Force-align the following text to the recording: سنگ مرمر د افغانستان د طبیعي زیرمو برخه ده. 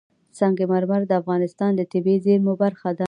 سنگ 0.37 0.57
مرمر 0.71 1.01
د 1.07 1.11
افغانستان 1.21 1.71
د 1.75 1.81
طبیعي 1.91 2.17
زیرمو 2.25 2.53
برخه 2.63 2.89
ده. 2.97 2.99